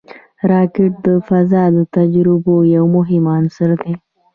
[0.51, 3.93] راکټ د فضا د تجربو یو مهم عنصر دی